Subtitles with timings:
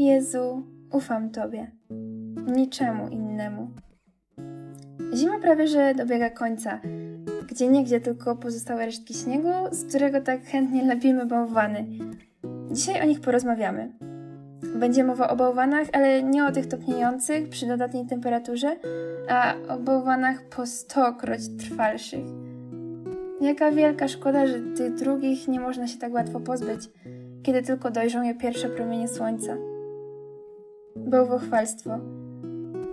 [0.00, 1.70] Jezu, ufam Tobie,
[2.46, 3.70] niczemu innemu.
[5.14, 6.80] Zima prawie że dobiega końca,
[7.48, 11.86] gdzie niegdzie tylko pozostały resztki śniegu, z którego tak chętnie lepimy bałwany.
[12.70, 13.92] Dzisiaj o nich porozmawiamy.
[14.76, 18.76] Będzie mowa o bałwanach, ale nie o tych topniejących przy dodatniej temperaturze,
[19.28, 22.24] a o bałwanach po stokroć trwalszych.
[23.40, 26.90] Jaka wielka szkoda, że tych drugich nie można się tak łatwo pozbyć,
[27.42, 29.56] kiedy tylko dojrzą je pierwsze promienie słońca.
[31.06, 31.98] Bałwochwalstwo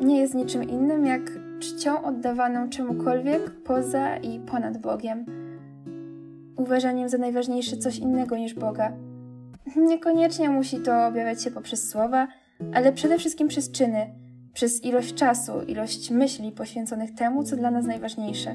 [0.00, 1.20] nie jest niczym innym jak
[1.60, 5.24] czcią oddawaną czemukolwiek poza i ponad Bogiem.
[6.56, 8.92] Uważaniem za najważniejsze coś innego niż Boga.
[9.76, 12.28] Niekoniecznie musi to objawiać się poprzez słowa,
[12.74, 14.14] ale przede wszystkim przez czyny,
[14.52, 18.54] przez ilość czasu, ilość myśli poświęconych temu, co dla nas najważniejsze.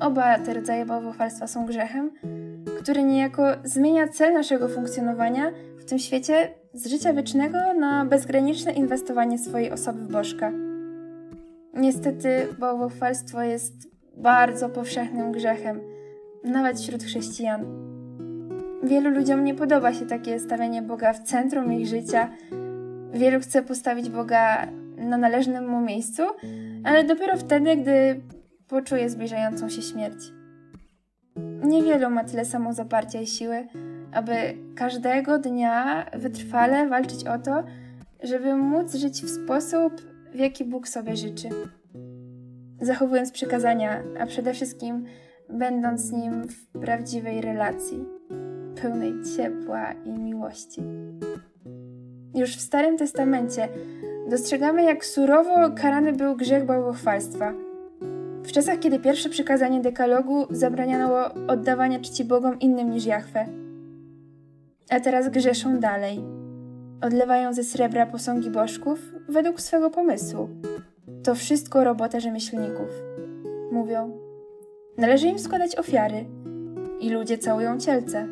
[0.00, 2.10] Oba te rodzaje bałwochwalstwa są grzechem,
[2.82, 9.38] który niejako zmienia cel naszego funkcjonowania w tym świecie z życia wiecznego na bezgraniczne inwestowanie
[9.38, 10.52] swojej osoby w Bożka.
[11.74, 13.72] Niestety bałwochwalstwo jest
[14.16, 15.80] bardzo powszechnym grzechem,
[16.44, 17.64] nawet wśród chrześcijan.
[18.82, 22.30] Wielu ludziom nie podoba się takie stawianie Boga w centrum ich życia.
[23.12, 26.22] Wielu chce postawić Boga na należnym mu miejscu,
[26.84, 28.20] ale dopiero wtedy, gdy
[28.68, 30.32] poczuje zbliżającą się śmierć.
[31.64, 33.66] Niewielu ma tyle samozaparcia i siły,
[34.12, 34.34] aby
[34.74, 37.62] każdego dnia wytrwale walczyć o to,
[38.22, 39.92] żeby móc żyć w sposób,
[40.32, 41.48] w jaki Bóg sobie życzy.
[42.80, 45.04] Zachowując przykazania, a przede wszystkim
[45.48, 48.04] będąc z Nim w prawdziwej relacji,
[48.82, 50.82] pełnej ciepła i miłości.
[52.34, 53.68] Już w Starym Testamencie
[54.30, 57.52] dostrzegamy, jak surowo karany był grzech bałwochwalstwa.
[58.42, 63.61] W czasach, kiedy pierwsze przykazanie dekalogu zabraniano oddawania czci Bogom innym niż Jahwe.
[64.90, 66.24] A teraz grzeszą dalej.
[67.02, 70.48] Odlewają ze srebra posągi bożków według swego pomysłu.
[71.24, 72.88] To wszystko robota rzemieślników.
[73.72, 74.18] Mówią,
[74.98, 76.24] należy im składać ofiary
[77.00, 78.28] i ludzie całują cielce.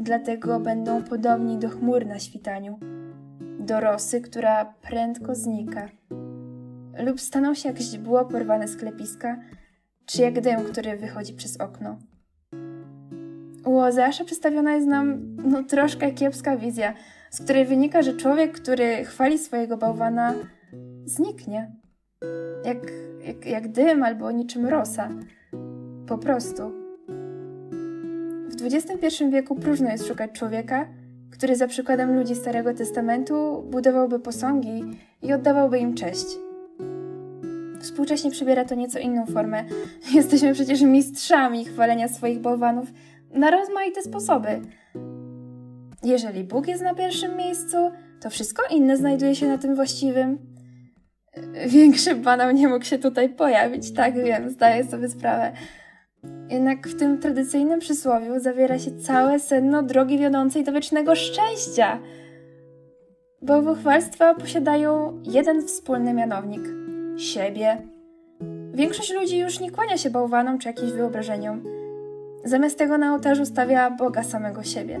[0.00, 2.78] Dlatego będą podobni do chmur na świtaniu,
[3.58, 5.88] do rosy, która prędko znika,
[6.98, 9.36] lub staną się jak źdźbło porwane z klepiska,
[10.06, 11.98] czy jak dym, który wychodzi przez okno.
[13.74, 16.94] U Ozeasza przedstawiona jest nam no, troszkę kiepska wizja,
[17.30, 20.34] z której wynika, że człowiek, który chwali swojego bałwana,
[21.04, 21.72] zniknie.
[22.64, 22.78] Jak,
[23.26, 25.08] jak, jak dym albo niczym rosa.
[26.06, 26.62] Po prostu.
[28.48, 30.88] W XXI wieku próżno jest szukać człowieka,
[31.30, 34.84] który za przykładem ludzi Starego Testamentu budowałby posągi
[35.22, 36.26] i oddawałby im cześć.
[37.80, 39.64] Współcześnie przybiera to nieco inną formę.
[40.14, 42.88] Jesteśmy przecież mistrzami chwalenia swoich bałwanów
[43.34, 44.60] na rozmaite sposoby.
[46.02, 47.76] Jeżeli Bóg jest na pierwszym miejscu,
[48.20, 50.38] to wszystko inne znajduje się na tym właściwym.
[51.66, 55.52] Większy banał nie mógł się tutaj pojawić, tak wiem, zdaję sobie sprawę.
[56.50, 61.98] Jednak w tym tradycyjnym przysłowiu zawiera się całe sedno drogi wiodącej do wiecznego szczęścia.
[63.42, 66.62] Bałwochwalstwa posiadają jeden wspólny mianownik
[67.16, 67.82] siebie.
[68.74, 71.83] Większość ludzi już nie kłania się bałwanom czy jakimś wyobrażeniom.
[72.44, 75.00] Zamiast tego na ołtarzu stawia Boga samego siebie.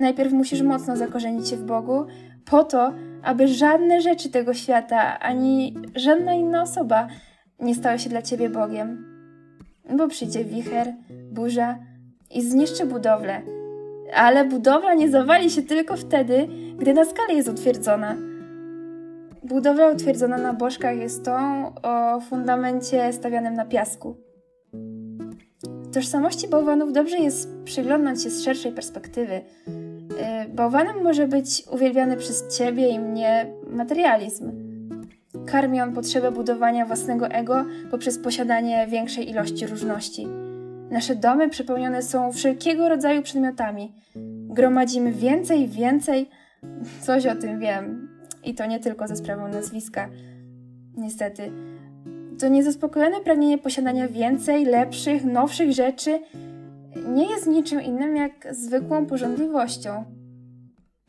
[0.00, 2.06] Najpierw musisz mocno zakorzenić się w Bogu,
[2.44, 7.08] po to, aby żadne rzeczy tego świata, ani żadna inna osoba
[7.60, 9.04] nie stały się dla ciebie Bogiem.
[9.96, 10.92] Bo przyjdzie wicher,
[11.32, 11.78] burza
[12.30, 13.42] i zniszczy budowlę.
[14.14, 18.16] Ale budowla nie zawali się tylko wtedy, gdy na skale jest utwierdzona.
[19.42, 24.23] Budowla utwierdzona na bożkach jest tą o fundamencie stawianym na piasku.
[25.94, 29.34] Tożsamości bałwanów dobrze jest przyglądać się z szerszej perspektywy.
[29.34, 34.52] Y, bałwanem może być uwielbiany przez ciebie i mnie materializm.
[35.46, 40.26] Karmi on potrzebę budowania własnego ego poprzez posiadanie większej ilości różności.
[40.90, 43.92] Nasze domy przepełnione są wszelkiego rodzaju przedmiotami.
[44.48, 46.30] Gromadzimy więcej i więcej.
[47.00, 48.08] Coś o tym wiem.
[48.44, 50.08] I to nie tylko ze sprawą nazwiska.
[50.96, 51.52] Niestety.
[52.38, 56.20] To niezaspokojone pragnienie posiadania więcej, lepszych, nowszych rzeczy
[57.08, 60.04] nie jest niczym innym jak zwykłą porządliwością.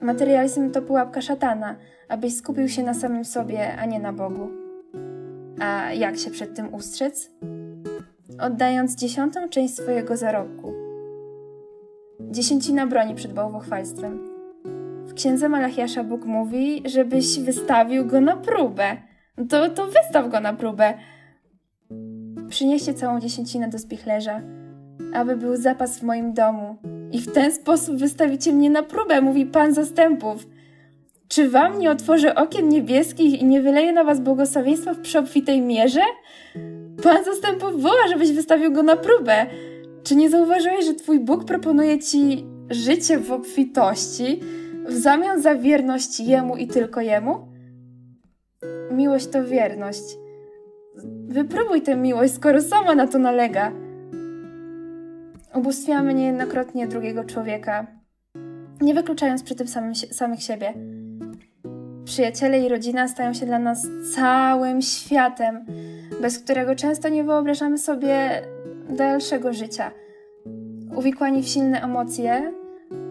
[0.02, 1.76] Materializm to pułapka szatana,
[2.10, 4.50] abyś skupił się na samym sobie, a nie na Bogu.
[5.60, 7.32] A jak się przed tym ustrzec?
[8.40, 10.74] Oddając dziesiątą część swojego zarobku.
[12.20, 14.20] Dziesięcina broni przed bałwochwalstwem.
[15.06, 18.98] W księdze Malachiasza Bóg mówi, żebyś wystawił go na próbę.
[19.50, 20.94] To, to wystaw go na próbę.
[22.50, 24.42] Przynieście całą dziesięcinę do spichlerza,
[25.14, 26.76] aby był zapas w moim domu
[27.12, 30.48] i w ten sposób wystawicie mnie na próbę, mówi Pan zastępów.
[31.28, 36.02] Czy wam nie otworzę okien niebieskich i nie wyleję na was błogosławieństwa w przeobfitej mierze?
[37.04, 39.46] Pan zastępów woła, żebyś wystawił go na próbę.
[40.04, 44.40] Czy nie zauważyłeś, że twój Bóg proponuje ci życie w obfitości
[44.86, 47.48] w zamian za wierność Jemu i tylko Jemu?
[48.92, 50.04] Miłość to wierność.
[51.28, 53.72] Wypróbuj tę miłość, skoro sama na to nalega.
[55.54, 57.88] Ubóstwiamy niejednokrotnie drugiego człowieka,
[58.82, 60.74] nie wykluczając przy tym samym, samych siebie.
[62.06, 65.66] Przyjaciele i rodzina stają się dla nas całym światem,
[66.22, 68.42] bez którego często nie wyobrażamy sobie
[68.90, 69.92] dalszego życia.
[70.96, 72.54] Uwikłani w silne emocje,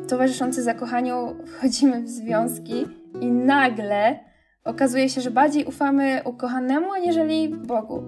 [0.09, 2.87] towarzyszące zakochaniu, wchodzimy w związki
[3.21, 4.19] i nagle
[4.65, 8.03] okazuje się, że bardziej ufamy ukochanemu aniżeli Bogu.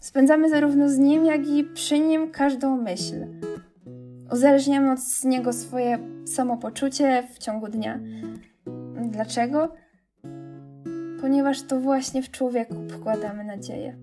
[0.00, 3.14] Spędzamy zarówno z nim, jak i przy nim każdą myśl.
[4.32, 8.00] Uzależniamy od niego swoje samopoczucie w ciągu dnia.
[9.10, 9.72] Dlaczego?
[11.20, 13.96] Ponieważ to właśnie w człowieku pokładamy nadzieję.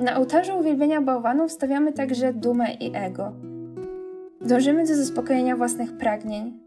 [0.00, 3.32] Na ołtarzu uwielbienia bałwanów stawiamy także dumę i ego.
[4.40, 6.60] Dążymy do zaspokojenia własnych pragnień.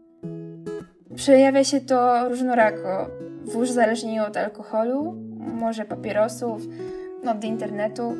[1.14, 3.10] Przejawia się to różnorako
[3.46, 6.62] w uzależnieniu od alkoholu, może papierosów,
[7.26, 8.14] od internetu,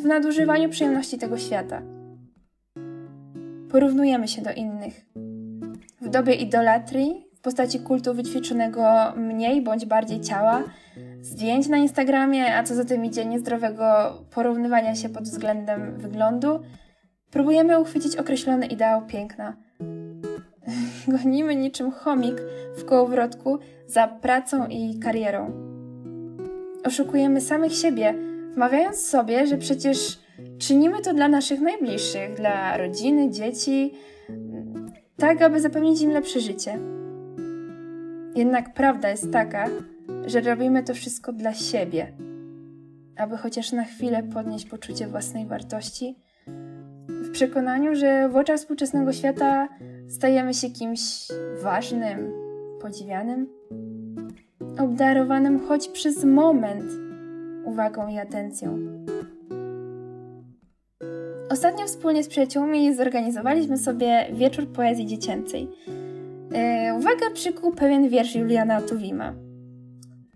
[0.00, 1.82] w nadużywaniu przyjemności tego świata.
[3.70, 5.06] Porównujemy się do innych.
[6.00, 8.82] W dobie idolatrii, w postaci kultu wyćwiczonego
[9.16, 10.62] mniej bądź bardziej ciała,
[11.20, 13.84] zdjęć na Instagramie, a co za tym idzie niezdrowego
[14.30, 16.60] porównywania się pod względem wyglądu,
[17.30, 19.56] próbujemy uchwycić określony ideał piękna.
[21.08, 22.42] Gonimy niczym chomik
[22.76, 25.70] w kołowrotku za pracą i karierą
[26.84, 28.14] oszukujemy samych siebie,
[28.54, 30.18] wmawiając sobie, że przecież
[30.58, 33.94] czynimy to dla naszych najbliższych, dla rodziny, dzieci,
[35.16, 36.78] tak aby zapewnić im lepsze życie.
[38.36, 39.68] Jednak prawda jest taka,
[40.26, 42.12] że robimy to wszystko dla siebie,
[43.16, 46.16] aby chociaż na chwilę podnieść poczucie własnej wartości,
[47.08, 49.68] w przekonaniu, że w oczach współczesnego świata
[50.10, 51.00] stajemy się kimś
[51.62, 52.32] ważnym,
[52.80, 53.60] podziwianym
[54.78, 56.84] obdarowanym choć przez moment
[57.64, 58.78] uwagą i atencją.
[61.50, 65.68] Ostatnio wspólnie z przyjaciółmi zorganizowaliśmy sobie wieczór poezji dziecięcej.
[66.86, 69.34] Yy, uwaga przykuł pewien wiersz Juliana Tuwima.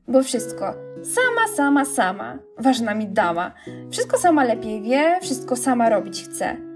[0.09, 3.53] Bo wszystko, sama, sama, sama, ważna mi dama.
[3.91, 6.74] Wszystko sama lepiej wie, wszystko sama robić chce.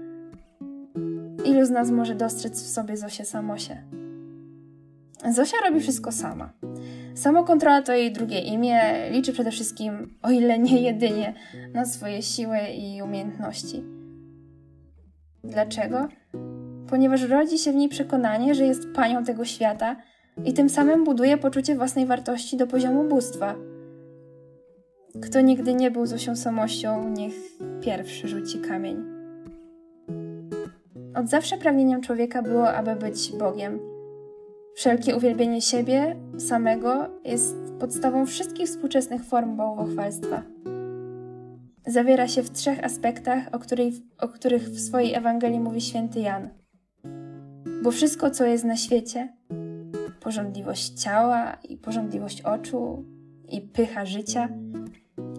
[1.45, 3.83] Ilu z nas może dostrzec w sobie Zosię Samosie?
[5.31, 6.53] Zosia robi wszystko sama.
[7.15, 8.81] Samokontrola to jej drugie imię,
[9.11, 11.33] liczy przede wszystkim, o ile nie jedynie,
[11.73, 13.83] na swoje siły i umiejętności.
[15.43, 16.07] Dlaczego?
[16.89, 19.95] Ponieważ rodzi się w niej przekonanie, że jest panią tego świata
[20.45, 23.55] i tym samym buduje poczucie własnej wartości do poziomu bóstwa.
[25.21, 27.33] Kto nigdy nie był Zosią Samością, niech
[27.81, 29.18] pierwszy rzuci kamień.
[31.19, 33.79] Od zawsze pragnieniem człowieka było, aby być Bogiem–
[34.79, 40.43] Wszelkie uwielbienie siebie samego jest podstawą wszystkich współczesnych form bałwochwalstwa.
[41.87, 46.49] Zawiera się w trzech aspektach, o, której, o których w swojej Ewangelii mówi święty Jan.
[47.83, 49.33] Bo wszystko, co jest na świecie,
[50.19, 53.05] porządliwość ciała i porządliwość oczu
[53.49, 54.49] i pycha życia,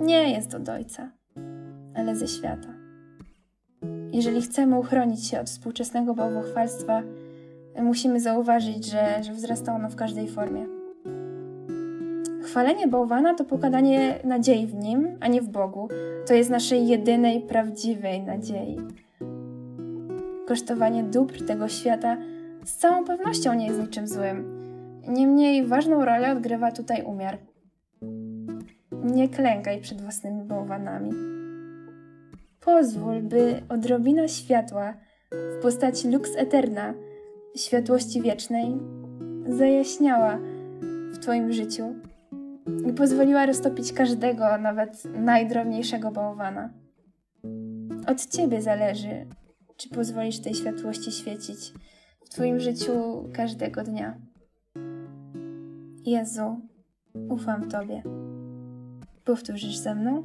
[0.01, 1.11] nie jest od Ojca,
[1.95, 2.80] ale ze świata.
[4.13, 7.03] Jeżeli chcemy uchronić się od współczesnego bałwochwalstwa,
[7.83, 10.67] musimy zauważyć, że, że wzrasta ono w każdej formie.
[12.43, 15.89] Chwalenie bałwana to pokadanie nadziei w nim, a nie w Bogu.
[16.27, 18.77] To jest naszej jedynej, prawdziwej nadziei.
[20.47, 22.17] Kosztowanie dóbr tego świata
[22.65, 24.61] z całą pewnością nie jest niczym złym.
[25.09, 27.39] Niemniej ważną rolę odgrywa tutaj umiar.
[28.93, 31.40] Nie klękaj przed własnymi bałwanami.
[32.61, 34.95] Pozwól, by odrobina światła
[35.33, 36.95] w postaci lux eterna
[37.57, 38.79] światłości wiecznej
[39.49, 40.39] zajaśniała
[41.13, 41.95] w Twoim życiu
[42.91, 46.71] i pozwoliła roztopić każdego, nawet najdrobniejszego bałwana.
[48.07, 49.27] Od Ciebie zależy,
[49.77, 51.73] czy pozwolisz tej światłości świecić
[52.25, 52.93] w Twoim życiu
[53.33, 54.19] każdego dnia.
[56.07, 56.61] Jezu,
[57.29, 58.03] ufam Tobie.
[59.25, 60.23] Powtórzysz ze mną?